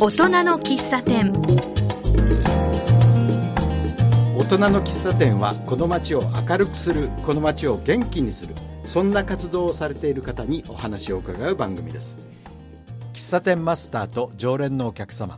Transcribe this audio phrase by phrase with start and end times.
[0.00, 1.32] 大人の喫茶店。
[4.36, 12.16] 大人の喫茶店はこの街を明るくするこの街を元気にするそんな活動をされている方にお話を伺う番組です。
[13.12, 15.36] 喫茶店マスターと常連のお客様。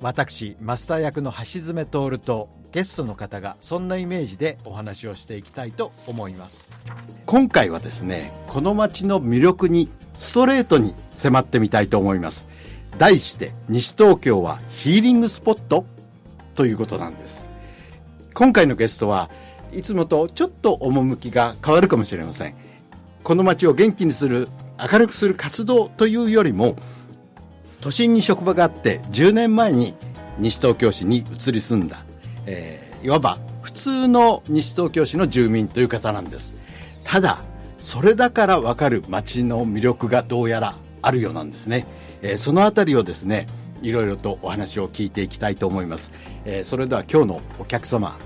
[0.00, 6.72] 私マスター役の橋爪徹とゲストの方がそんなイメージでお話をしていきたいと思います。
[7.26, 12.48] 今回はですねこの街の魅力にストレートに迫ってみたいと思います
[12.98, 15.86] 題して西東京はヒーリングスポット？
[16.56, 17.46] ということなんです。
[18.34, 19.30] 今回のゲストは
[19.72, 22.54] いつもとちょっと趣が変わるかもしれません。
[23.22, 24.48] この街を元気にする
[24.92, 26.74] 明るくする活動というよりも
[27.80, 29.94] 都心に職場があって10年前に
[30.38, 32.04] 西東京市に移り住んだ、
[32.46, 36.56] えー、いわば普通の西東京市の住民という方なんです。
[37.04, 37.38] ただ
[37.78, 41.86] それだからわかる街の魅力がどうやらあるようなんですね、
[42.22, 43.46] えー、そのあたりをですね
[43.82, 46.12] いろいろとお話を聞いていきたいと思います、
[46.44, 48.16] えー、それでは今日のお客様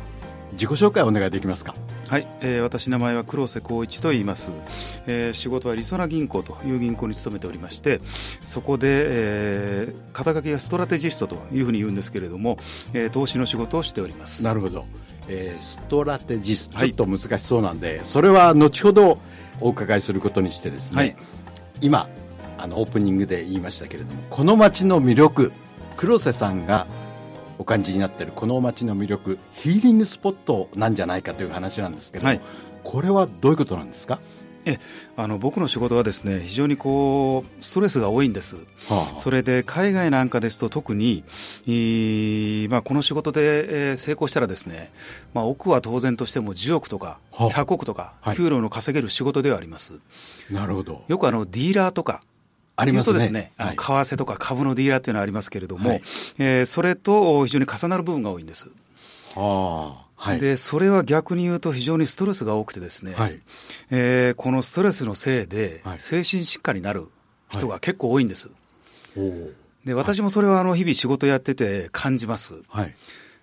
[0.53, 1.75] 自己紹介をお願いできますか？
[2.09, 4.53] はい、えー、私名前は黒瀬光一と言います、
[5.07, 8.03] えー、仕事はりそな銀行という銀行に勤めておりまして
[8.43, 12.59] そこで、えー、肩書きがストラテジストというふうに言うんですけれども、
[12.93, 14.45] えー、投資の仕事をしております。
[14.45, 14.85] なるほど、
[15.29, 19.19] えー、ストラテジストちょっと難しそうなんで、はい、それは後ほど
[19.61, 21.17] お伺いすることにしてですね、はい、
[21.81, 22.11] 今
[22.62, 25.52] あのオープニングで言いましたけれどもこの街の魅力
[25.96, 26.86] 黒瀬さんが
[27.58, 32.40] お感じになっているこの街の魅力ヒーリングスポットなんじゃないかという話なんですけども、はい、
[32.84, 34.20] これはどういうことなんですか？
[34.64, 34.78] え
[35.16, 38.55] あの僕の仕事はですね非常にこうストレスが多いんです、
[38.88, 41.24] はあ、それで海外なんかですと特に、
[42.70, 44.92] まあ、この仕事で、えー、成功したらですね、
[45.34, 49.94] まあ、億は当然としても10億とか100億とか、給料の稼げる仕事ではあります、
[50.48, 51.02] なるほど。
[51.08, 52.22] よくあのディーラーとか
[52.77, 53.20] ありますね。
[53.20, 56.02] すね、はい、為替とか株のディーラーっていうのはありますけれども、はい、
[56.39, 58.69] えー、それと非常に重なる部分が多いんです。
[59.35, 63.41] はあはい、でそれは逆に言うと非常にストレスが多くてですね、はい、
[63.91, 67.08] えー、このストレスのせいで精神疾患になる
[67.51, 68.48] 人が結構多いんです。
[69.17, 72.55] はい、で私もそれはあの日々仕事やってて感じます。
[72.69, 72.95] はい、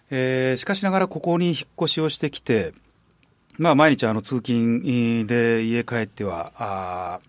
[0.10, 2.74] えー、しかしながらここに引っ越しをしてきて、
[3.58, 7.20] まあ、毎日あの通勤で家帰ってはあ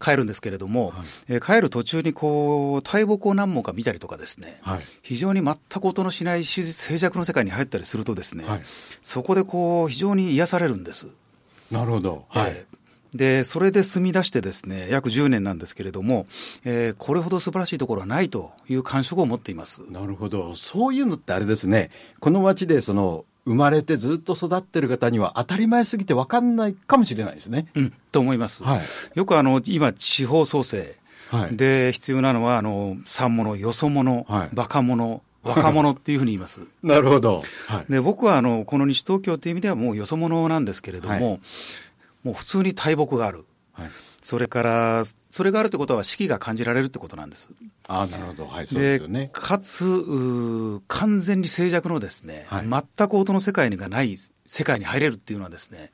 [0.00, 8.62] 帰るんですけれども、はい、えー、帰る途中にこう大木を何本か見たりとかですね、はい、非常に全く音のしない静寂の世界に入ったりするとですね、はい、
[9.02, 11.08] そこでこう非常に癒されるんです。
[11.70, 12.76] なるほど、はい、えー
[13.16, 16.26] で、それで住み出してですね、約10年なんですけれども、
[16.64, 19.82] えー、これほど素晴らしいところはないという感触を持っています。
[19.90, 20.54] なるほど。
[20.54, 21.90] そういうのってあれですね、
[22.20, 27.68] この街でその、生まれてずっと育ってる方には当たり前すぎて分かんないかもしれないですね。
[27.76, 28.64] うん、と思います。
[28.64, 28.80] はい、
[29.14, 30.96] よくあの今、地方創生
[31.52, 36.60] で必要なのは、あの三物、よそ者、はい、バカ者、若者っていうふうに言います。
[36.82, 37.44] なるほど。
[37.68, 41.40] はい、で僕はあのこの西東京という意味ではもうよそ者なんですけれども、はい、
[42.24, 43.44] もう普通に大木がある。
[43.72, 43.90] はい
[44.26, 47.48] それから、それがあるということは四季が感じられるってことなんです。
[47.86, 48.46] あなるほど。
[48.48, 49.30] はい、そうですよね。
[49.32, 55.92] かつ、完全に静寂のですね、はい、全く音の世界がない世界に入れるっていうのはですね、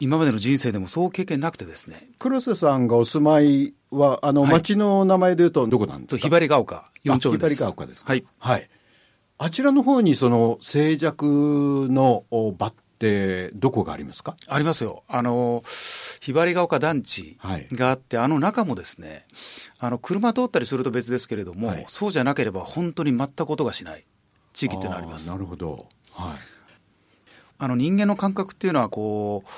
[0.00, 2.10] 今までの人生でもそう経験なくてですね。
[2.18, 7.54] 黒瀬さんがお住まいは、あの、町の名前で言うとどこなんですか、ひばりが丘、4丁目です。
[7.54, 8.12] ひばりが丘ですか。
[8.12, 8.26] はい。
[8.38, 8.68] はい。
[9.38, 12.26] あちらの方にその静寂の
[12.58, 14.36] 場ってどこがありますか？
[14.46, 15.02] ありますよ。
[15.08, 15.64] あの、
[16.20, 17.38] ひばりが丘団地
[17.72, 19.24] があって、はい、あの中もですね、
[19.78, 24.04] あの、車通ったりすると別ですけれども、はい、そうじゃなければ本当に全く音がしない
[24.52, 25.30] 地域っていうのがあります。
[25.30, 25.86] なるほど。
[26.12, 26.36] はい。
[27.58, 29.50] あの人間の感覚っていうのはこう、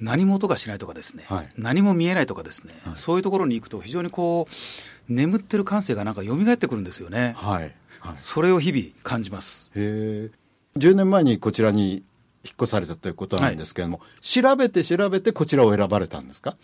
[0.00, 7.34] 何も音がしないとかですね、はい、何も見えないとかですね、はい、そういうところに行くと非常にこう眠ってる感性がなんか蘇ってくるんですよね。
[7.36, 7.74] はい。
[8.00, 9.70] はい、それを日々感じます。
[9.74, 10.78] へえ。
[10.78, 12.02] 10年前にこちらに
[12.44, 16.56] 引っ越されたということなんですけれども、はい、調べて調べてこちらを選ばれたんですか？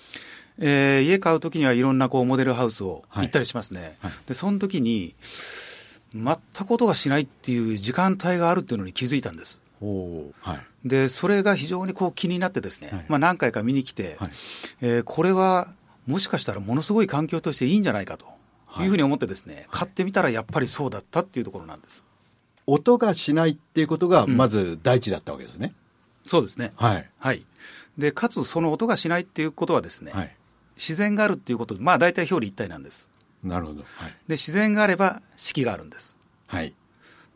[0.59, 3.81] えー、家買うときにはいろんなこうモデルハウスを行ったりしますね。
[3.81, 3.93] はい。
[4.01, 5.15] はい、で、その時に、
[6.15, 6.37] 全
[6.67, 9.61] く音がしないっていう時間帯があるっていうのに気づいたんです。
[9.83, 14.31] はい、で、それが非常にこう気になってですね、はい、まあ何回か見に来て、はい、
[14.81, 15.69] えー、これは
[16.07, 18.25] もしかしたらものすごい環境としていいんじゃないかと
[18.83, 22.07] いうふうに思ってですね、買ってみたらやっぱりそうだったっていうところなんです。
[22.67, 25.75] 音がしないっていうことが、まず第一だったわけですね。
[26.25, 26.73] うん、そうですね。
[26.77, 27.11] はい。
[27.19, 27.45] はい。
[27.99, 30.37] で、かつその音がしないっていうことはですね、はい、
[30.77, 33.11] 自然があるっていうことで、まあ大体表裏一体なんです。
[33.43, 33.83] なるほど。
[33.83, 36.19] はい、で、自然があれば四季があるんです。
[36.47, 36.75] はい。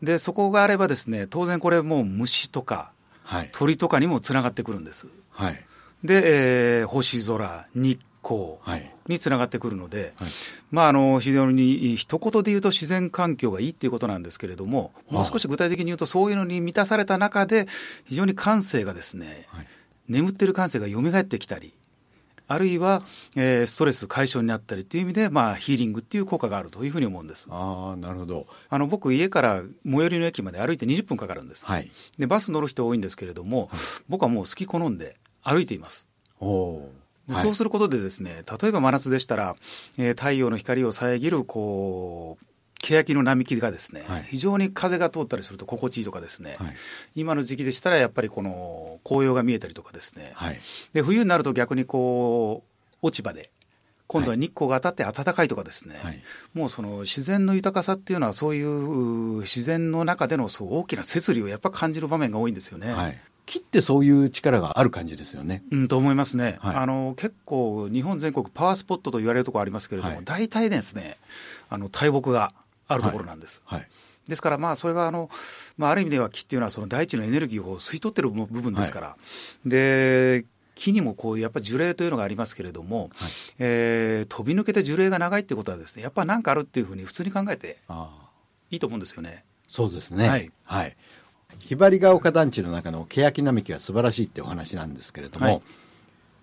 [0.02, 2.92] で、そこがあればですね、当然これもう虫とか、
[3.22, 5.08] はい、鳥とかにもつながってくるんです。
[5.30, 5.64] はい。
[6.04, 8.58] で、えー、星空、日光
[9.08, 10.30] につながってくるので、はい、
[10.70, 17.66] まあ、あの非常に一言で言うと自然環境がいいっていうことなんですけれども、もう少し具体的に言うと、そういうのに満たされた中で、
[18.04, 19.66] 非常に感性がですね、はい、
[20.08, 21.72] 眠ってる感性が蘇ってきたり、
[22.50, 23.04] あるいは、
[23.36, 27.46] えー、ストレス解消になったりという意味で、まあ、ヒーリングっていう効果があるというふうに思うんです。
[27.48, 28.46] あなるほど。
[28.68, 31.64] あの僕、家から最寄りの駅まで歩いて20分かかるんです。
[31.64, 31.88] はい、
[32.18, 36.08] でバス乗る人多いんですけれども、はい、僕はもう好き好んで歩いています。
[36.40, 36.88] お
[37.34, 39.56] そうすることでですね、例えば真夏でしたら、
[39.98, 42.44] えー、太陽の光を遮るこう
[42.80, 46.74] 欅の並木がですね、はい、非常に風が通ったりすると心地いいとかですね、はい、
[47.14, 50.58] 今の時期でしたらやっぱりこの紅葉が見えたりとかですね、はい、
[50.92, 52.64] で冬になると逆にこ
[53.02, 53.50] う落ち葉で
[54.06, 63.22] 今度は日光が当たって暖かいとかですね、もうその自然の豊かさっていうのはそういう自然の中でのそう大きな摂理をやっぱ感じる場面が多いんですよね。
[63.50, 65.64] 木ってそういう力がある感じですよね。
[65.72, 66.58] うん、と思いますね。
[66.60, 71.18] はい、あの結構日本全国パワースポットと言われるところありますけれども、はい、大体ですね
[71.68, 72.52] あの大木が
[72.86, 73.64] あるところなんです。
[73.66, 73.88] はい、
[74.28, 75.30] ですから、まあ、それはあの、
[75.76, 79.16] まあ、ある意味では木っていうのはその大地のエネルギーを吸い取ってる部分ですから、
[79.66, 80.44] で
[80.76, 87.78] 木にもこうやっぱり樹齢というのがありますけれども、はい、えー、飛び抜けて樹齢が長いってことはですねやっぱ何かあるっていうふうに普通に考えて
[88.70, 89.44] いいと思うんですよね。
[89.66, 90.96] そうですね、はい、はい、
[91.58, 95.62] ひばりが丘団地の中の欅並木は素晴らしいってお話なんですけれども、はい、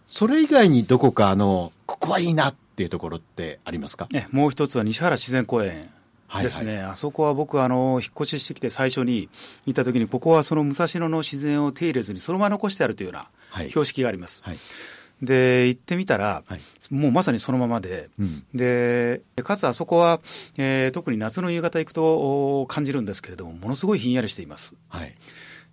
[0.07, 4.07] それ以外にどこかあのここはいいなっていうところってありますか？
[4.31, 5.89] もう一つは西原自然公園
[6.41, 9.29] ですね、はいはい、あそこは僕あの、引っ越ししてきて最初に
[9.65, 13.23] 行ったときに、ここはその武蔵野の自然を手入れずに、そのまま残してあるというよ
[13.55, 14.43] うな標識があります。
[14.43, 14.57] はい、
[15.21, 20.21] で行ってみたら、はい、もうまさにそのままで、うん、でかつあそこは、
[20.57, 24.75] えー、特に夏の夕方行くと感じるんですけれども、ものすごいひんやりしています。
[24.89, 25.15] はい。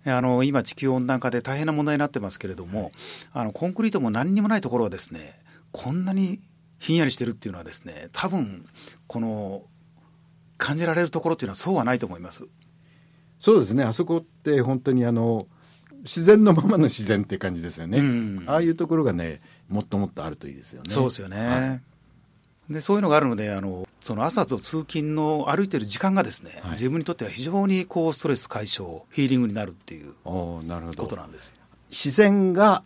[0.07, 2.91] あの今、地球温暖化で大変な問題になってますけれども、
[3.33, 5.39] あのコンクリートも何にもないところはですね、
[5.71, 6.41] こんなに
[6.79, 8.65] ひんやりしてるっていうのはですね、多分
[9.07, 9.63] この
[10.57, 12.47] 感じられるところっていうのはそうはないと思います。
[13.39, 13.83] そうですね。
[13.83, 15.47] あそこって本当にあの
[16.05, 20.91] 自然のままの自然って感じですよね、うん、ああいうところがねもっともっとあるといいですよね。
[20.91, 21.79] そうですよね、は
[22.69, 30.59] い、でそういうのがあるのであのその朝と通勤の歩いてる時間がですね、はい、自分にとっては非常にこうストレス解消ヒーリングになるっていうこ
[31.09, 31.55] となんです。
[31.89, 32.83] 自然が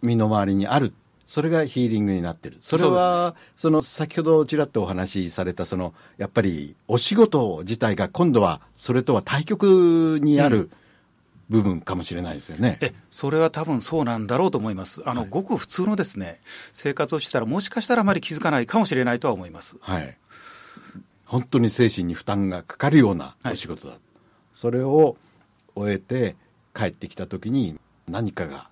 [0.00, 0.94] 身の回りにある。
[1.26, 2.58] それがヒーリングになってる。
[2.60, 10.70] それは、その先ほどちらっとお話しされた、その、やっぱりお仕事自体が今度はそれとは対極にある、
[11.50, 12.78] 部分かもしれないですよね。
[12.80, 15.02] え、それは多分そうなんだろうと思います。
[15.04, 16.40] あの、はい、ごく普通のですね、
[16.72, 19.76] 生活をしてたら、もしかしたらあまり気づかないかもしれないとは思います。
[19.80, 20.16] はい。
[21.26, 23.90] 本当に精神に負担がかかるようなお仕事だ。
[23.90, 24.00] はい、
[24.52, 25.16] それを
[25.74, 26.36] 終えて
[26.74, 28.68] 帰ってきた時に何かが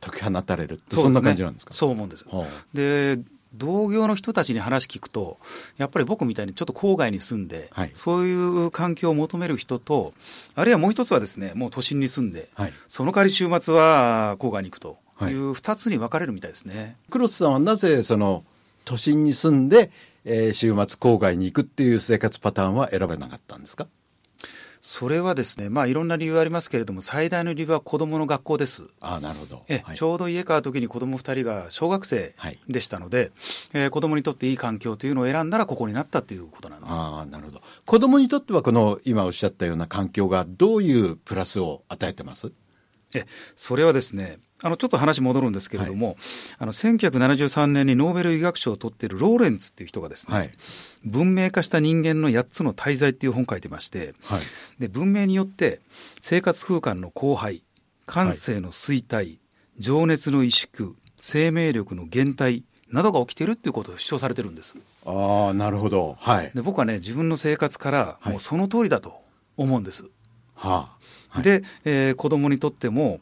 [0.00, 1.74] 解き放たれるってそんな感じなんですか？
[1.74, 2.26] そう思うんです。
[2.74, 3.18] で
[3.54, 5.38] 同業の人たちに話聞くと、
[5.76, 10.14] やっぱり僕みたいにちょっと郊外に住んで、はい、そういう環境を求める人と、
[10.54, 16.96] あるいはもう一つはですね、もう都心に住んで、はい、その代わり週末は郊外に行くという二つに分かれるみたいですね。
[17.10, 18.44] 黒瀬さんはなぜその
[18.84, 19.90] 都心に住んで、
[20.24, 23.86] えー、週末郊外に行くっていう生活パターンは選べなかったんですか？
[24.84, 28.88] それはですね、まあ、いろんな理由ありますけれども、最大の理由は子どもの学校です。
[29.00, 32.34] あなるほど、え、はい、ちょうど家買うときに子ども2人が小学生
[32.66, 33.30] でしたので、はい
[33.74, 36.92] えー、子どもにとっていい環境というのを選んだら、ここになったということなんです。
[36.94, 37.62] あなるほど。
[37.86, 42.50] 子どもにとっては、この今おっしゃったような環境が、どういうプラスを与えてます？
[43.14, 46.16] えそれはですね、あのちょっと話戻るんですけれども、はい、
[46.60, 50.50] あの1973年にノーベル医学賞を取っているローレンツっていう人がですね、はい、
[51.04, 54.40] 文明化した人間の8つの大罪っていう本を書いてまして、はい、
[54.78, 55.80] で文明によって
[56.20, 57.62] 生活空間の荒廃、
[58.06, 59.38] 感性の衰退、
[59.78, 64.76] 情熱の萎縮、生命力の減退などが起きているっていうことを主張されてるんです。
[65.06, 66.16] ああ、なるほど。
[66.20, 66.50] はい。
[66.54, 69.14] で僕はね、自分の生活からもうその通りだと
[69.56, 70.04] 思うんです。
[70.54, 70.90] は
[71.30, 73.18] あ、はい、で、えー、子供にとっても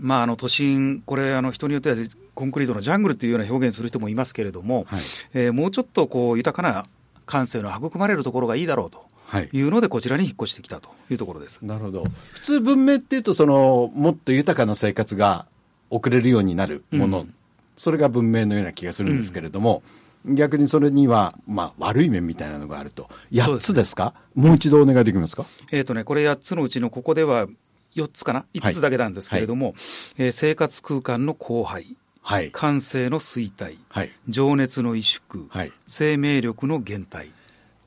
[0.00, 1.96] まあ、あの都心、これ、あの人によっては
[2.34, 5.00] コンクリートのジャングルというような表現する人もいますけれども、はい、
[5.34, 6.86] えー、もうちょっとこう豊かな
[7.26, 9.04] 感性の育まれるところがいいだろうと。
[9.52, 11.60] いうので、こちらに引っ越してきたというところです。
[11.60, 12.04] なるほど。
[12.34, 15.46] 普通文明っていうと、その、もっと豊かな生活が
[15.90, 17.34] 送れるようになるもの、うん、
[17.76, 19.82] それが文明のような気がするんですけれども、
[20.24, 23.08] うん、逆にそれには、まあ、悪い面みたいなのがあると。
[23.32, 25.44] 8つですか、ね、もう一度お願いできますか？
[25.72, 27.48] えっ、とね、これ8つのうちのここでは、
[27.96, 29.74] 4つかな、5つだけなんですけれども、はい、
[30.18, 37.30] えー、生活空間の荒廃、はい、感性の衰退、はい、情熱の萎縮、はい、生命力の減退。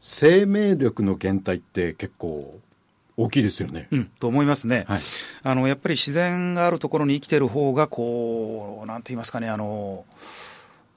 [0.01, 2.59] 生命力の減退って結構
[3.17, 3.87] 大きいですよね。
[3.91, 5.01] うん、と思いますね、はい、
[5.43, 10.05] あのやっぱり自然があるところに生きてる方がこうなんて言いますかねあの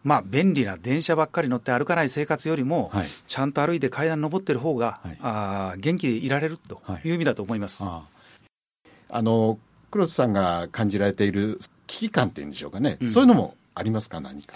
[0.04, 8.21] まあ、便利な電車ばっかり乗って歩かない生活よりも、はい、ちゃんと歩いて階段登ってる方が、はい、あ元気でいられるという意味だと思います、はい、
[9.12, 9.58] あの
[9.90, 14.54] 黒瀬さんが感じられている危機感っていうんでしょうかね、うん、そういうのもありますか、何か。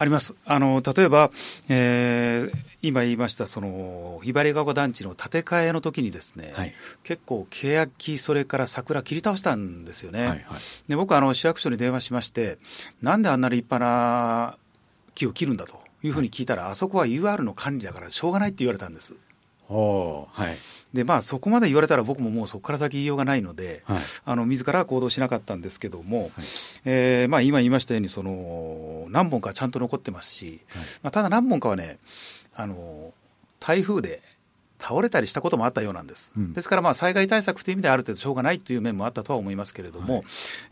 [0.00, 0.34] あります。
[0.46, 1.32] あの、例えば、
[1.68, 10.20] えー、今言いました、その、ひばりが丘団地の建て替えの時にですね、はい、結構、欅、それから桜切り倒したんですよね。
[10.20, 10.40] はいはい、
[10.86, 12.58] で僕あの、市役所に電話しまして、
[13.02, 14.56] なんであんな立派な
[15.16, 19.16] 木を切るんだというふうに聞いたら、はい、あそこは UR の管理だからしょうがないって言われたんです。
[19.74, 20.58] はい。
[20.94, 26.46] でまあ、そこまで言われたら僕ももうそこから先言いようがないので、はい、あの自ら行動しなかったんですけども、はい、
[26.86, 31.98] えー、まあ、今言いましたようにその何本かちゃんと残ってますし、はい、まあ、ただ何本かはね
[32.54, 33.12] あの
[33.60, 34.22] 台風で
[34.78, 40.24] 倒れたりしたこともあったようなんです、うん、ですからまあ災害対策という意味ではある程度しょうがないという面もあったとは思いますけれども、はい、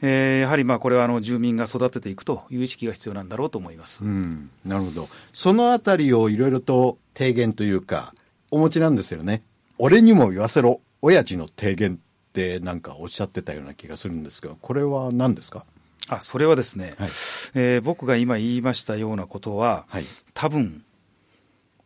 [0.02, 8.14] えー、やはりまあこれはあの住民が育てていくという意識が必要なんだろうと思います、うん、なるほど、そのあたりをいろいろと提言というか、
[8.50, 9.42] お持ちなんですよね。
[9.78, 11.98] 俺にも言わせろ、親父の提言っ
[12.32, 15.66] てなんかおっしゃってたような気がするんですが、これは何ですか？
[16.08, 17.08] あそれはですね、はい、
[17.54, 20.84] えー、僕が今言いましたようなことは、はい、多分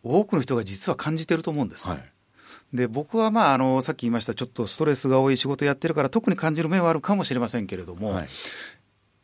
[0.02, 1.88] 多くの人が実は感じてると思うんです。
[1.88, 2.04] はい。
[2.72, 8.28] で僕は、まあ、あのさっき言いましたちょっとストレスが多い仕事やってるから特に感じる面はあるかもしれませんけれども、はい、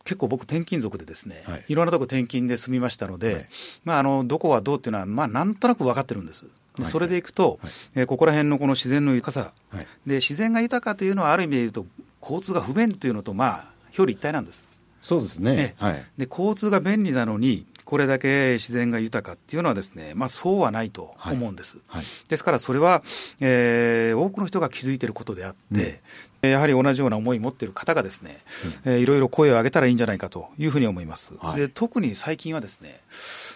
[0.03, 3.49] 結構僕転勤族でですね、はい、いろんなとこ転勤で住みましたので、はい、
[3.85, 6.47] まあ、あのどこはどうっていうのは、まあ、なんとなく分かってるんです。
[6.79, 11.87] でそれでいくと、はい、えー、ここら辺のこの自然の豊かさ、はい、で自然が豊かというのはある意味で言うと
[12.21, 14.67] 交通が不便というのとまあ表裏一体なんです。
[15.01, 21.79] そうですね、ね、はい、で交通が便利なのにこれだけ自然が豊かっていうのはですね、まあ、そうはないと思うんです。
[21.87, 22.03] はい。
[22.03, 23.05] はい、ですからそれは、
[23.39, 26.01] えー、多くの人が気づいていることであって、
[26.43, 28.39] うん、やはり同じような思いを持っている方がですね、
[28.85, 31.35] うん、えー、いろいろ声を上げたらいいんじゃないかというふうに思います。
[31.39, 33.01] はい、で特に最近はですね、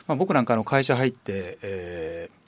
[0.06, 2.39] まあ、僕なんかの会社入って、えー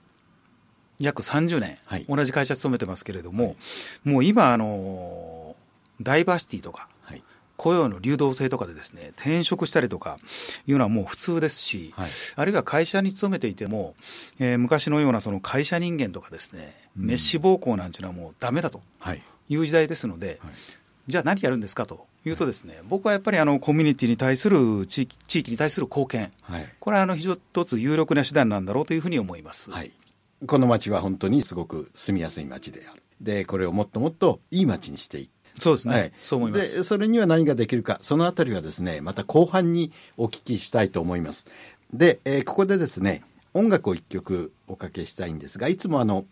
[1.02, 5.56] 約30年、はい、同じ会社勤めてますけれども、はい、もう今あの、
[6.00, 7.22] ダイバーシティとか、はい、
[7.56, 10.18] 雇用の流動性とかでですね転職したりとか
[10.66, 11.94] いうのはもう普通ですし、
[12.36, 13.94] あるいは会社に勤めていても、
[14.38, 18.80] えー、昔のようなその会社人間とかですね、うん、滅私暴行なんていうのはもうだめだと
[19.48, 19.56] い。
[19.56, 20.40] う時代ですので、
[21.08, 26.32] じゃあ何やるんですかというとですね、僕はやっぱりあのコミュニティに対する地域地域に対する貢献、
[26.80, 29.70] これはあの一つ有力な手段なんだろうというふうに思います。
[29.70, 29.90] はい
[30.46, 33.02] この町は本当にすごく住みやすい町である。
[33.20, 35.30] で、これをもっともっといい町にしていく。
[35.60, 36.78] そうですね、はい、そう思います。
[36.78, 37.98] でそれには何ができるか。
[38.00, 41.46] そのあたりはですねまた後半にお聞きしたいと思います。
[41.92, 43.22] で、えー、ここでですね
[43.52, 46.24] 音楽を一曲おかけしたいんですがいつもあの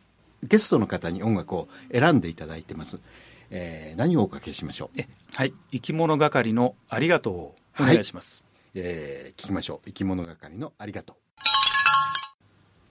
[0.42, 2.98] ゲストの方に音楽を選んでいただいてます、
[3.50, 5.00] えー、何をおかけしましょう？
[5.34, 5.52] はい。
[5.70, 8.42] 生き物係のありがとうをお願いします、
[8.74, 9.80] はい、えー、聞きましょう。
[9.84, 11.16] 生き物係のありがとう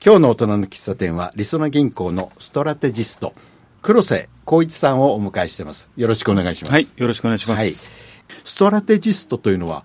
[0.02, 3.34] 今日の大人の喫茶店は、りそな銀行のストラテジスト、
[3.82, 5.90] 黒瀬光一さんをお迎えしています。
[5.98, 6.74] よろしくお願いします。
[6.74, 7.60] はい、よろしくお願いします。
[7.60, 7.74] はい。
[8.46, 9.84] ストラテジストというのは、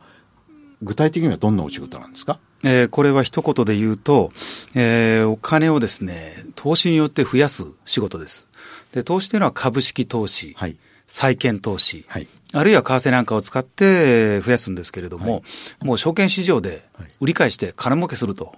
[0.83, 2.39] 具体的にはどんなお仕事なんですか？
[2.63, 4.31] えー、これは一言で言うと、
[4.77, 8.47] えー、お金をですね、投資によって増やす仕事です。
[8.93, 10.77] で、投資というのは株式投資、はい、
[11.09, 15.39] 債券投資、はい、あるいは為替なんかを使って増やすんですけれども、は
[15.83, 16.85] い、もう証券市場で
[17.19, 18.55] 売り買いして金儲けすると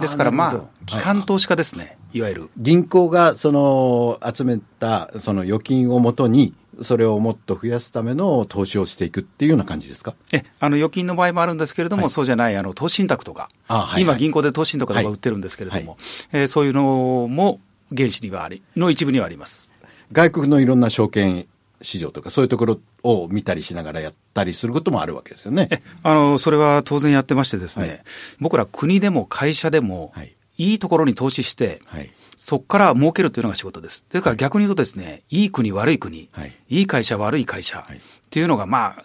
[0.00, 2.50] ですからまあ、機関投資家ですね、いわゆる。
[2.56, 10.14] 銀行がその集めたその預金をもとに、それをもっと増やすための投資をしていくっていうような感じですか？
[10.32, 16.00] えあの預金の場合もあるんですけれども、はい、そうじゃないあの投資信託とか、はいはい、今、銀行で投資信託とか売ってるんですけれども、はい、
[16.32, 17.60] えー、そういうのも
[17.96, 19.70] 原資にはあり、の一部にはあります。
[20.10, 21.46] 外国のいろんな証券
[21.84, 25.68] 市場とか、そういうところを見たりしながらやったりすることもあるわけですよね。
[26.02, 28.02] あのそれは当然やってましてですね、はい、
[28.40, 34.04] 僕ら国でも会社でも、はい、いいところに投資して、はい、そこから儲けるというのが仕事です。
[34.04, 37.96] というか逆に言うとですね、いい国、悪い国、はい、いい会社、悪い会社っ
[38.30, 39.04] ていうのが、まあ、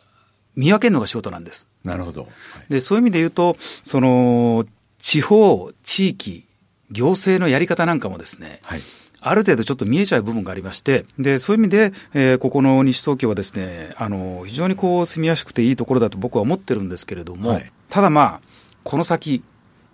[0.55, 1.69] 見分けるのが仕事なんです。
[1.83, 2.27] なるほど。
[2.69, 4.65] で、そういう意味で言うと、その、
[4.99, 6.45] 地方、地域、
[6.91, 8.81] 行政のやり方なんかもですね、はい、
[9.21, 18.41] ある程度ちょっと見えちゃう部分がありまして、で、そういう意味で、えー、ここの西東京はですね、あの、非常にこう住みやすくていいところだと僕は思ってるんですけれども、はい、ただまあ、
[18.83, 19.43] この先、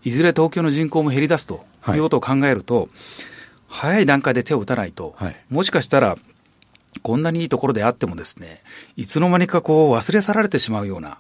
[0.04, 1.98] いずれ東京の人口も減り出すとい。
[1.98, 2.90] うことを考えると、はい、
[3.68, 6.18] 早い段階で手を打たないと、はい、もしかしたら、
[7.02, 8.62] こんなにいいところであってもですね、
[8.96, 11.20] いつの間にかこう忘れ去られてしまうような、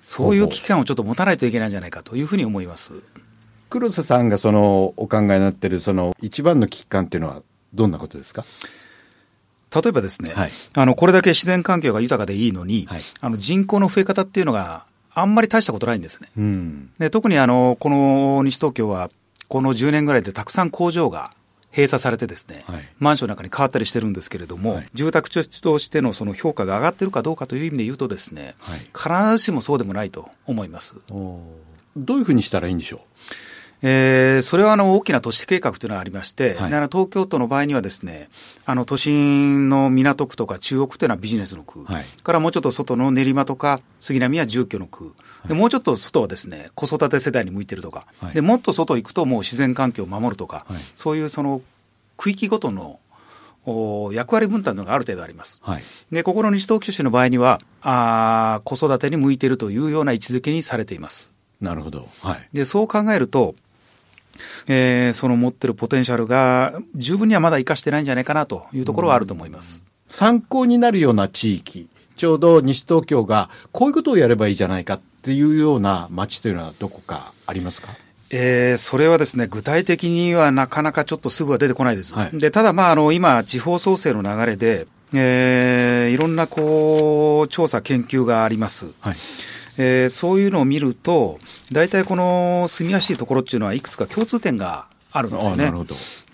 [0.00, 0.48] そういう。
[0.48, 2.94] 危機感をちょっと持たないといけないんじゃないかというふうに思います。
[3.74, 8.44] 黒瀬さんがそのお考えになっているその一番の危機感っていうのはどんなことですか？
[9.74, 16.28] 例えばですね、はい、あのこれだけ自然環境が豊かでいいのに、はい、あの人口の増え方っていうのがあんまり大したことないんですね。
[16.36, 19.10] うん、で特にあのこの西東京は
[19.48, 21.32] この10年ぐらいでたくさん工場が
[21.72, 30.94] 閉鎖されてですね、はい、マンションの中に変わったりしてるんですけれども、はい、住宅地としてのその評価が上がってるかどうかという意味で言うとですね、はい、必ずしもそうでもないと思います。
[31.96, 33.00] どういうふうにしたらいいんでしょう？
[33.86, 38.30] えー、それはあの大きな都市計画というのがありまして、はい、東京都の場合にはですね、
[38.64, 45.12] あの都心の港区とか中央区というのはビジネスの区、はい、からもうちょっと外の練馬とか杉並は住居の区、
[45.46, 50.64] でもうちょっと外はですね子育て世代に向いてるとか、はい、でもっと外行くともう自然環境を守るとか、
[50.96, 51.60] そういうその
[52.16, 53.00] 区域ごとの
[54.12, 55.60] 役割分担のがある程度あります。
[55.62, 61.34] はい、で、ここの西東京市の場合にはあ、子育てに向いているというような位置づけにされています。
[61.60, 62.08] なるほど。
[62.20, 63.54] はい、で、そう考えると、
[64.66, 69.84] えー、その持ってるポテンシャルが十分にはまだ生かしてないんじゃないかなというところはあると思います。
[70.08, 77.88] 参考になるような地域、ちょうど西東京がこういうことをやればいいじゃないかっていうような街というのはどこかありますか？
[78.30, 82.14] えー、それはですね具体的にはなかなかちょっとすぐは出てこないです。
[82.14, 88.86] はい、でただ、まあ、あの今、地方創生の流れで、えー、いろんなこう調査、研究があります。
[89.00, 89.16] はい
[89.76, 91.38] えー、そういうのを見ると、
[91.72, 95.72] 大体この住みやすいところっていうのはいくつか共通点があるんですよね。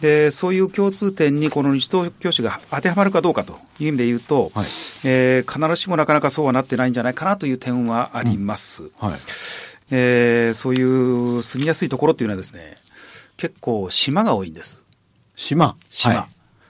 [0.01, 4.67] で、そういう共通点にこの西東京市が当てはまるかどうかという意味で言うと、はい、
[5.05, 8.85] えー、必ずしもなかなかそうはなってないんじゃないかなという点はあります。
[8.85, 9.21] うんはい、
[9.91, 12.77] えー、そういう住みやすいところっていうのはですね、
[13.37, 14.83] 結構島が多いんです。
[15.35, 16.15] 島島。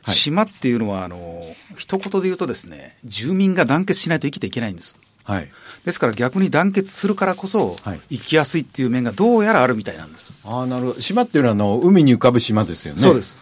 [0.02, 1.42] はい、島っていうのは、あの、
[1.76, 4.96] 一言で言うとですね、住民が団結しないと生きていけないんです。
[5.24, 5.48] はい、
[5.84, 7.76] ですから逆に団結するからこそ、
[8.10, 10.32] 生きやすいっていう面がどうやらあるみたいなんです。
[10.44, 11.00] あなるほど。
[11.00, 13.00] 島っていうのはあの海に浮かぶ島ですよね。
[13.00, 13.38] そうです。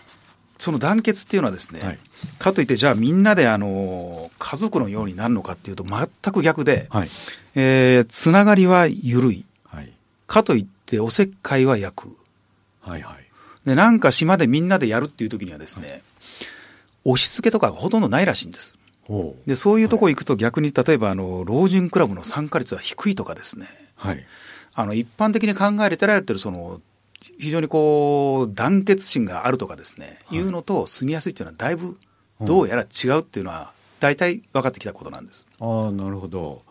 [0.59, 1.99] その団結っていうのはですね、はい、
[2.38, 7.09] かといってじゃあみんなであの家族のようになるのかっていうと全く逆で、はい。
[7.54, 9.92] えー、つながりは緩い、はい、
[10.28, 12.16] かといっておせっかいは焼く、
[12.81, 16.03] はいはい、でなんか島でみんなでやるっていう時にはですね、はい、
[17.05, 18.78] 押し付けとかがほとんどないらしいんです。
[19.47, 23.66] でそういうとこ行くと逆に例えばあの老人クラブの参加率は低いとかですね、
[23.97, 24.25] はい、
[24.75, 26.81] あの一般的に考えられてるその
[27.38, 31.99] 非常にこう団結心があるとかですね、はい、いうのと住みやすいっていうのはだいぶ
[32.42, 35.49] どうやら違うっていうのは大体分かってきたことなんです。
[35.59, 36.62] ああなるほど。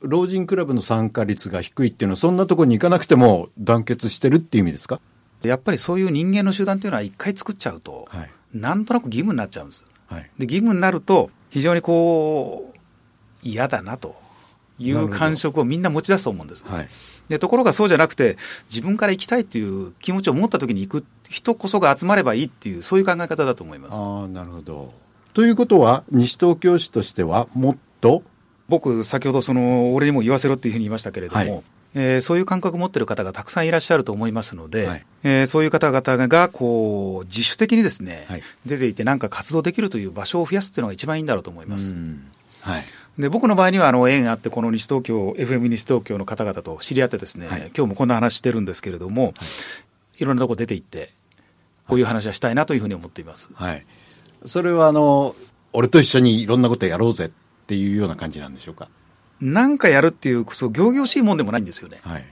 [0.00, 4.98] 老人クラブの参加率が低いっていうのはそんなところに行かなくても団結してるっていう意味ですか？
[5.42, 9.86] やっぱりそういう人間の集団っていうのは一回作っちゃうと、はい、なんとなく義務になっちゃうんです。
[10.06, 12.78] はい、で義務になると非常にこう
[13.44, 14.16] 嫌だなと
[14.80, 16.64] いう感触をみんな持ち出すと思うんです。
[16.66, 16.88] はい、
[17.28, 18.36] でところがそうじゃなくて
[18.68, 23.98] 自分から行きたいっていう気持ちを持った時に行く人こそが集まればいいっていうそういう考え方だと思います。
[24.00, 24.92] あなるほど
[25.32, 28.24] ということは西東京市としてはもっと？
[28.68, 31.62] 僕先ほどその俺にも言わせろっていうふうに言いましたけれども、はい、
[31.94, 41.94] えー、そういう感覚を持っている方がたくさんいらっしゃると思いますので、はい、えー、そういう方々がこう自主的にですね、はい、出ていて、なんか活動できるという場所を増やすというのが一番いいんだろうと思います。
[42.60, 42.84] はい、
[43.18, 49.34] で僕の場合にはあの縁があって、この西東京、FM 西東京の方々と知り合って、ですね、はい、今日もこんな話してるんですけれども、はい、
[50.18, 51.12] いろんなとこ出て行って、
[51.86, 53.50] こういう話はしたいなというふうに思っています。
[53.54, 53.86] はい、
[54.46, 55.36] それはあの
[55.72, 57.30] 俺と一緒にいろんなことやろうぜっ
[57.66, 58.88] ていうような感じなんでしょうか？
[59.40, 62.00] なんかやるっていう、そう、行々しいもんでもないんですよね。
[62.02, 62.24] はい、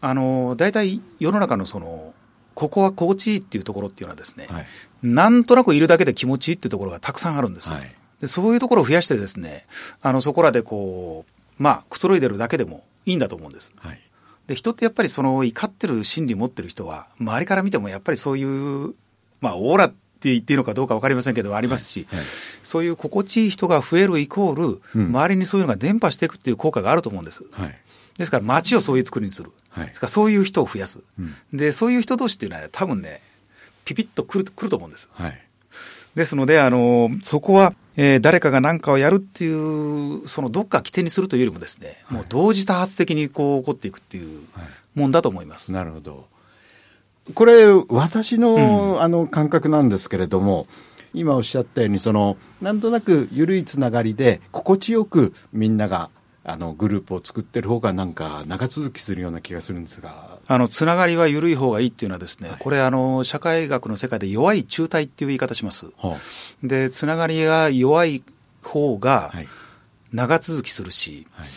[0.00, 2.14] あの、大体世の中のその、
[2.54, 4.66] ここは心地いいっていうところっていうのはですね、はい、
[5.02, 7.76] なんとなくいるだけで気持ちいいっていうところがたくさんあるんですよ。
[7.76, 9.66] はい、でそういうところを増やしてですね、
[10.00, 13.72] あの、そこらでこう、まあ、くつろいでるだけでもいいんだと思うんです。
[13.76, 14.00] はい、
[14.46, 18.94] で、人ってやっぱりその怒ってる心理持ってる人は、周りから見てもやっぱりそういう、
[19.40, 22.26] まあ、オーラって言っていいのかどうか分かりませんけど、ありますし、はいはい、
[22.62, 27.44] そういう心地いい人が増えるイコール、うん、周りにそういうのが伝播していくっていう効果があると思うんです。
[27.52, 27.78] はい、
[28.18, 33.20] ですから、街をそういう作りにする、ですからそういう人を増やす、うん、で、そういう人同士っていうのは、多分ね、
[33.84, 35.10] ピピッとくるくると思うんです。
[36.14, 44.40] ですので、あのそこは、えー、誰かが何かをやるっていう、そのどっか起点にするというよりもですね、もう同時多発的にこう起こっていくっていう
[44.94, 45.72] もんだと思います。
[45.72, 46.28] なるほど。
[47.32, 50.66] これ、私の,、あの感覚なんですけれども、
[51.14, 56.10] 今おっしゃったように、その、なんとなく緩いつながりで、心地よくみんなが、
[56.42, 60.38] あの、グループを作ってる方がなんか長続きするような気がするんですが。
[60.46, 65.86] あの、つながりは緩い方がいいっていうのはですね、はい、これ、あの、社会学の世界で弱い中体っていう言い方します。
[65.96, 66.16] はあ、
[66.62, 68.22] で、つながりが弱い
[68.60, 69.32] 方が
[70.12, 71.48] 長続きするし、はい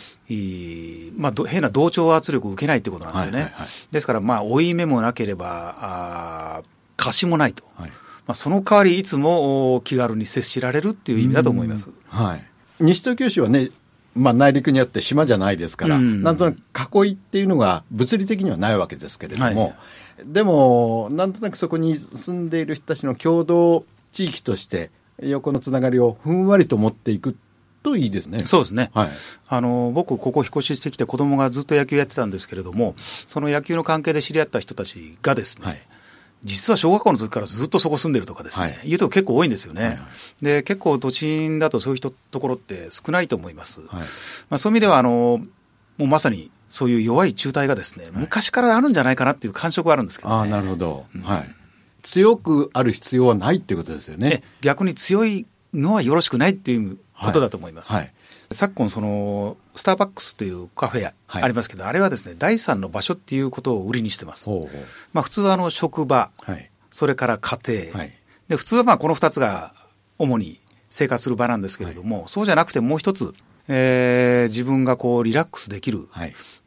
[1.16, 3.38] まあ、変な同調圧力を受けないってことなんですよね。
[3.38, 6.62] はいはいはい、ですから、まあ、負い目もなければ、あ
[6.96, 7.64] 貸しもないと。
[7.76, 7.94] はい、ま
[8.28, 11.88] あ、その代わりいつも気軽に接しられるっていう意味だと思います。
[12.08, 12.44] はい。
[12.80, 13.70] 西東京市はね、
[14.14, 19.74] まあ、内陸にあって島じゃないですから、うん、なんとなく囲いっていうのが物理的にはないわけですけれども、はい、
[20.26, 27.36] でも、なんとなくそこに住んでいる人たちの共同地域として、横のつながりをふんわりと持っていく
[27.88, 28.44] といいですね。
[28.46, 28.90] そうですね。
[28.94, 29.10] はい。
[29.48, 32.94] あの、僕、ここ引っ越ししてきて子供がずっと野球やってたんですけれども、
[33.26, 35.78] その野球の関係で知り合った人たちがですね、はい、
[36.44, 39.82] 実は小学校の時からずっとそこ住んでるとかですね、はい、いうと結構多いんですよね。
[39.82, 39.96] はいは
[40.42, 43.80] い、で、結構都心だとそういう人ところって少ないと思います。
[43.80, 44.04] はい、ま
[44.50, 45.40] あ、そういう意味では、あの、
[45.96, 51.06] もうまさにそういう弱い中体がですね、昔からあるんじゃないかなっていう感触はあるんですけど、ね、ああ、なるほど。
[51.14, 51.54] うん、はい。
[52.02, 54.42] 強くある必要はないっていうことですよね。
[54.60, 57.92] 逆に強いのはよろしくないっていうことだと思います。
[57.92, 58.12] はい、
[58.52, 64.50] 昨今そのスターバックスというカフェありますけど、はい、あれはですね第三の場所っていうことを売りにしてます。
[65.12, 68.06] まあ、普通はあの職場、はい、それから家庭、
[68.48, 69.74] で普通はまあこの2つが
[70.18, 73.34] 主に生活する場なんですけれども、そうじゃなくてもう一つ、
[73.68, 76.08] えー、自分がこうリラックスできる、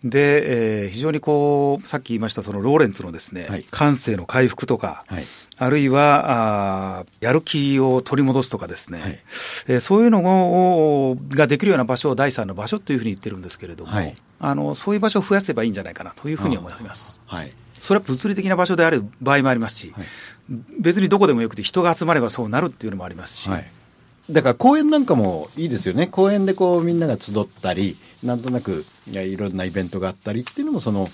[0.03, 5.05] で、えー、非常にこうさっき言いましたそのローレンツのですね、感性の回復とか、
[5.57, 9.19] あるいはあやる気を取り戻すとかですね、はい、
[9.67, 17.21] えー、そういうのをができるような場所を第三の場所というふうに言ってるんですけれども、はい、あのそういう場所を増やせばいいんじゃないかなというふうに思います。
[17.27, 20.05] はい、それは物理的な場所である場合もありますし、はい、
[20.79, 23.49] 別にどこでもよくて人が集まればそうなるっていうのもありますし。
[24.29, 26.07] だから公園なんかもいいですよね。
[26.07, 31.09] 公園でこうみんなが集ったり、なんとなくいやいろんなイベントがあったりっていうのもその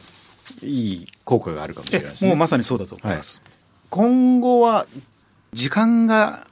[0.61, 2.29] いい効果があるかもしれないですね。
[2.29, 3.41] もうまさにそうだと思います。
[3.43, 3.57] はい
[3.89, 4.85] 今後は
[5.53, 6.47] 時間が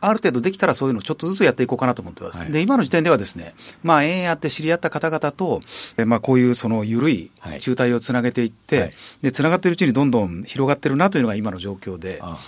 [0.00, 2.40] ある程度できたらそういうのをちょっとずつやっていこうかなと思ってます。
[2.40, 5.60] はい、で、今の時点ではですね、まあ、縁やって知り合った方々と、
[6.04, 7.30] まあ、こういうその緩い
[7.60, 12.38] 中体をつなげていって、はい、で、つながっているうちにどんどん広がってるなというのが今の状況で、あ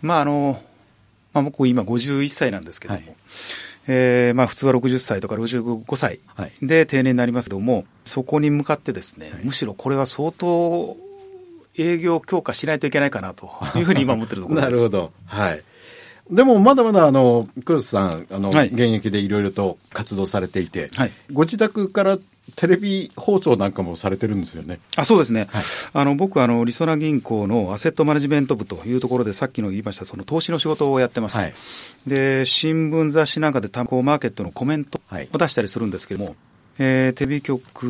[0.00, 0.62] まあ、あの、
[1.36, 3.16] まあ、僕今51歳なんですけども、はい、
[3.88, 6.18] えー、まあ、普通は60歳とか65歳
[6.62, 10.96] で定年になりますけども、そこに向かってですね、むしろこれは相当
[11.76, 14.70] 営業強化しないといけないかなというふうに今思ってるところです。
[14.70, 15.12] なるほど。
[15.26, 15.62] はい。
[16.30, 22.18] でもまだまだあの、クロスさん、あの、はい、現役でいろいろと活動されていて、はい、ご自宅から
[22.54, 24.78] テレビ放送なんかもされてるんですよね？
[24.96, 25.48] あそうですね。
[25.50, 25.62] はい、
[25.92, 31.38] あの僕あのリソナ銀行のアセットマネジメント部というところでさっきの言いましたその投資の仕事をやってます。
[31.38, 31.54] はい、
[32.06, 35.00] で新聞雑誌なんかで炭鉱マーケットのコメント
[35.32, 36.36] を出したりするんですけれども、
[36.78, 37.84] えー、テレビ局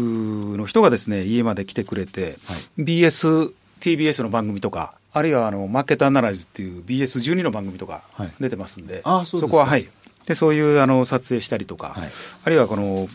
[0.56, 8.02] の人がですね家まで来てくれて、はい、BS TBS の番組とか、あるいはあのマーケットアナライズっていう BS12 の番組とか
[8.38, 9.88] 出てますんで、はい、そこは、はい、
[10.26, 12.10] でそういうあの撮影したりとか、はい、
[12.44, 13.08] あるいはこの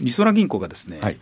[0.00, 1.18] りそな銀行がですね、はい、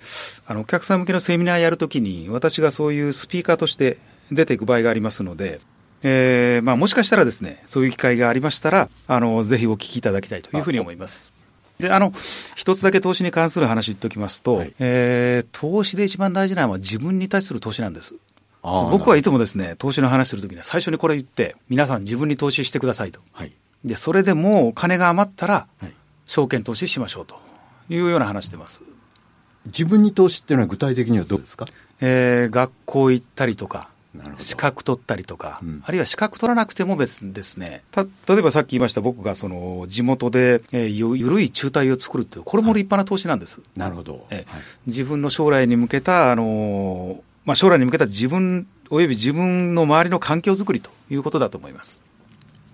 [0.47, 3.97] あのお客さん向けのセミナーやるときに、私がそういうスピーカーとして
[4.31, 5.61] 出ていく場合がありますので、
[6.03, 11.35] えーまあ、もしかしたらですね、そういう機会がありましたら、あのぜひお聞きいただきたいというふうに思います。
[11.79, 12.13] で、あの、
[12.55, 18.15] 一つだけ投資に関する話言っておきますと、はい、えー、投資で一番大事なのは自分に対する投資なんです。
[18.63, 23.21] 僕はいつもですね、投資の話するときには最初にこれ言って、皆さん自分に投資してくださいと。
[23.33, 23.53] はい、
[23.85, 25.67] で、それでもう金が余ったら、
[26.27, 27.39] 証券投資しましょうと。
[27.89, 28.85] いうような話してます。
[29.67, 31.67] 自分に投資っていうのは具体的にはどうですか？
[32.01, 33.89] えー、学校行ったりとか、
[34.39, 43.61] 資格取ったりとか、うん、あるいは資格取らなくても別にですね、た例えばさっき言いました僕がその地元で、えー、ゆ緩い中退を作るっていう、これも立派な投資なんです。
[43.61, 44.47] はい、なるほど、えー、はい、
[44.87, 52.03] 自分の将来に向けた、あのーまあ、将来に向けた自分および自分の周りの環境づくりということだと思います。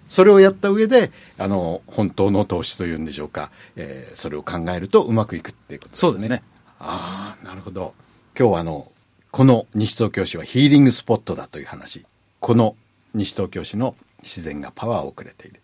[0.08, 6.10] それをやった上で、あの、本当の投資というんでしょうか、えー、それを考えるとうまくいくっていうことですね。
[6.12, 6.42] そうですね。
[6.80, 7.94] ああ、なるほど。
[8.38, 8.90] 今日はあの、
[9.30, 12.06] この西東京市はヒーリングスポットだという話。
[12.40, 12.76] この
[13.12, 15.60] 西東京市の自然がパワーをくれている。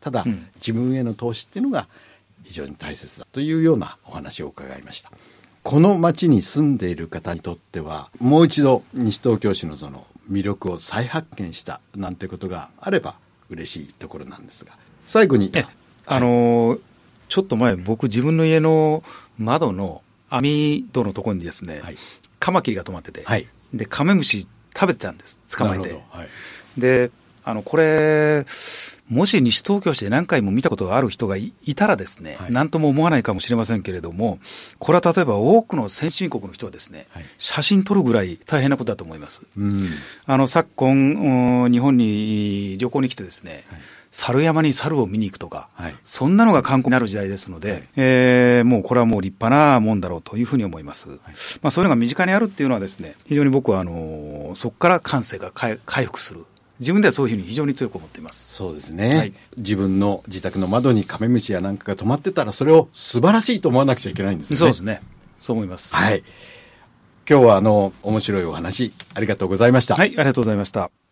[0.00, 1.88] ただ、うん、自分への投資っていうのが
[2.42, 5.10] 非常に大切だというようなお話を伺いました。
[5.64, 13.14] この町に住んでいる方にとっては、もう一度西東京市のその魅力を再発見したなんてことがあれば
[13.48, 14.72] 嬉しいところなんですが、
[15.06, 15.50] 最後に。
[16.06, 16.80] あのー、
[17.28, 19.02] ちょっと前、僕自分の家の
[19.38, 21.96] 窓の網戸のところにですね、はい、
[22.38, 25.92] カマキリが止まってて、はい、で、カメムシ食べてたんです、捕まえて。
[26.10, 27.10] はい、で、
[27.42, 28.44] あの、これ、
[29.08, 34.38] もし西東京市で何回も見たことがある人がいたらですね、何、はい、とも思わないかもしれませんけれども、
[34.78, 39.42] これは例えば多くの先進国の人はですね、はい、写真撮るぐらい大変なことだと思います。
[39.56, 39.88] うん、
[40.26, 43.80] あの、昨今、日本に旅行に来てですね、はい。
[44.14, 51.08] 猿山に猿を見に行くとか、はい、そんなのが観光になる時代ですので、はい、えー、もうこれはもう立派なもんだろうというふうに思います。
[51.08, 51.18] はい、
[51.62, 56.46] まあ、そういうのが身近にあるっていうのはですね、非常に僕はあのそこから感性が回復する
[56.80, 58.54] 自分ではそういうふうに非常に強く思っています。
[58.54, 59.16] そうですね。
[59.16, 64.56] はい、自分の自宅の窓にカメムシやなんかが止まってたら、それを素晴らしいと思わなくちゃいけないんですね。
[64.56, 65.00] そうですね。
[65.38, 65.94] そう思います。
[65.94, 66.22] はい。
[67.28, 69.94] 今日はあの、面白いお話、ありがとうございました。
[69.94, 71.03] はい、ありがとうございました。